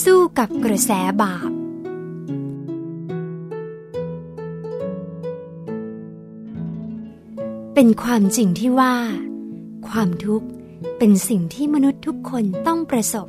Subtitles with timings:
[0.00, 0.90] สู้กับกระแส
[1.22, 1.50] บาป
[7.74, 8.94] เป็นความจริงที่ว่า
[9.88, 10.46] ความทุกข์
[10.98, 13.28] เป็นสิ่งที่มนุษย์ทุกคนต้องประสบ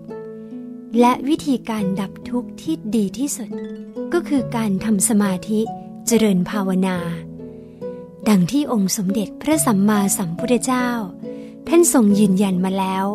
[1.00, 3.50] และวิธีการดับทุกข์ที่ดีที่สุด
[4.14, 5.62] ก็คือการทำสมาธิ
[6.08, 6.98] เจริญภาวนา
[8.30, 10.88] ดังที่องค์สมเด็จพระสัมมาสัมพุทธเจ้า
[11.68, 13.06] ท่านทรงยืนยันมาแล้ว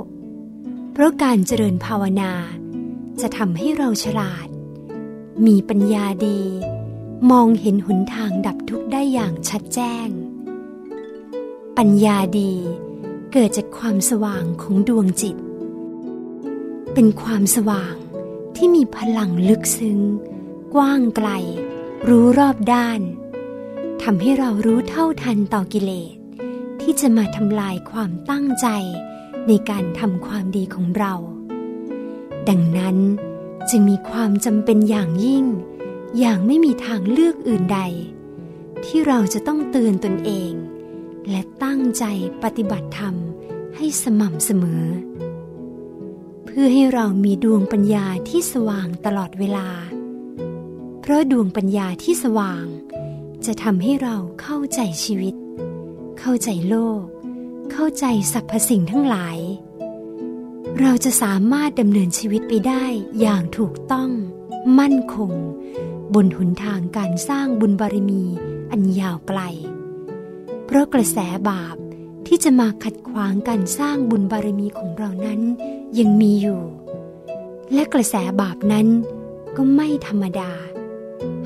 [0.92, 2.32] เพราะการเจริญภาวนา
[3.22, 4.48] จะทำให้เราฉลาด
[5.46, 6.40] มีปัญญาดี
[7.30, 10.08] มองเห็นหนทางดับทุกข์ได้อย่างชัดแจ้ง
[11.78, 12.52] ปัญญาดี
[13.32, 15.36] เกิดจากความสว่างของดวงจิต
[16.94, 17.94] เป็นความสว่าง
[18.56, 20.00] ที่มีพลังลึกซึ้ง
[20.74, 21.28] กว้างไกล
[22.08, 23.00] รู้รอบด้าน
[24.02, 26.16] ทำให้เรารู้เท่าทันต่อกิเลส
[26.80, 28.66] ที่จะมาทำลายความตั้งใจ
[29.48, 31.14] ในการทำความดีของเรา
[32.48, 32.96] ดังนั้น
[33.70, 35.44] จึงมีความจำเป็นอย่างยิ่ง
[36.18, 37.80] อย่างไม่มีทางเลือกอื่นใด
[38.84, 40.52] ที่เราจะต้องเตือนตนเอง
[41.30, 42.04] และตั้งใจ
[42.42, 43.14] ปฏิบัติธรรม
[43.76, 44.84] ให้สม่ำเสมอ
[46.44, 49.68] เพื่อให้เรามีดวงปัญญาที่สว่างตลอดเวลา
[51.00, 52.64] เพราะดวงปัญญาที่สว่าง
[53.46, 55.34] จะทำให้เราเข้าใจชีวิต
[56.18, 57.04] เข้าใจโลก
[57.72, 59.38] เข้าใจสรรพสิ่งทั้งหลาย
[60.76, 62.84] เราจะสามารถดำเนินชีวิตไปได้
[63.20, 64.10] อย่างถูกต้อง
[64.78, 65.32] มั่นคง
[66.14, 68.22] บนหนทางการสร้างบุญบารมี
[68.70, 69.40] อันยาวไกล
[70.64, 71.18] เพราะกระแส
[71.50, 71.76] บาป
[72.26, 75.40] ที่จะมาขัดขวางการสร้างบุญบารมีของเรานั้น
[75.98, 76.62] ยังมีอยู่
[77.74, 78.86] และกระแสบาปนั้น
[79.56, 80.52] ก็ไม่ธรรมดา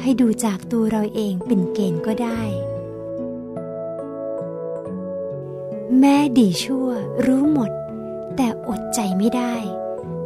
[0.01, 2.41] ให้ดูจากตัวเราเองเป็นเกณฑ์ก็ได้
[6.01, 6.89] แม่ดีชั่ว
[7.27, 7.73] รู้หมด
[8.37, 9.55] แต่อดใจไม่ได้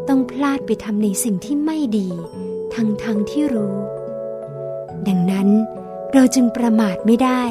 [0.09, 2.09] ต้องพลาดไปทำในสิ่งที่ไม่ดี
[2.75, 3.77] ทั้งทั้งที่รู้
[5.09, 5.49] ดังนั้น
[6.13, 7.45] เราจึงประมาทไม่ได้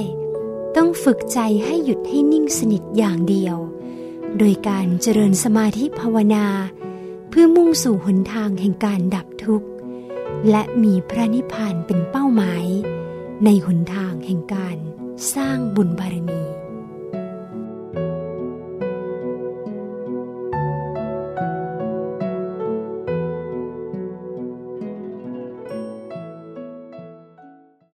[0.75, 3.57] ต้องฝึกใจให้หยุดให้นิ่งสนิทอย่างเดียว
[4.37, 6.45] โดยการเจริญสมาธิภาวนา
[7.29, 9.67] เพื่อมุ่งสู่หนทางแห่งการดับทุกข์
[10.49, 12.65] และมีพระนิพพานเป็นเป้าหมาย
[13.45, 14.77] ในหนทางแห่งการ
[15.35, 16.44] สร้างบุญบารมี